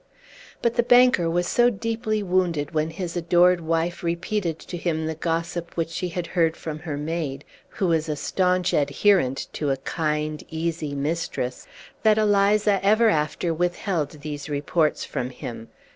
But 0.63 0.77
the 0.77 0.81
banker 0.81 1.29
was 1.29 1.45
so 1.47 1.69
deeply 1.69 2.23
wounded 2.23 2.71
when 2.71 2.89
his 2.89 3.15
adored 3.15 3.61
wife 3.61 4.01
repeated 4.01 4.57
to 4.57 4.75
him 4.75 5.05
the 5.05 5.13
gossip 5.13 5.77
which 5.77 5.89
she 5.91 6.09
had 6.09 6.25
heard 6.25 6.57
from 6.57 6.79
her 6.79 6.97
maid, 6.97 7.45
who 7.69 7.89
was 7.89 8.09
a 8.09 8.15
stanch 8.15 8.73
adherent 8.73 9.45
to 9.53 9.69
a 9.69 9.77
kind, 9.77 10.43
easy 10.49 10.95
mistress, 10.95 11.67
that 12.01 12.17
Eliza 12.17 12.83
ever 12.83 13.09
after 13.09 13.53
withheld 13.53 14.09
these 14.21 14.49
reports 14.49 15.05
from 15.05 15.29
him. 15.29 15.67